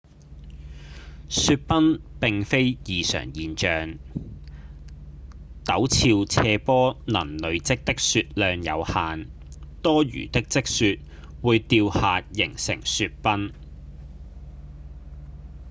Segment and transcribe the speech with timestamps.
[1.29, 3.99] 雪崩並非異常現象；
[5.63, 9.29] 陡峭斜坡能累積的雪量有限
[9.83, 10.99] 多餘的積雪
[11.43, 13.51] 會掉下形成雪崩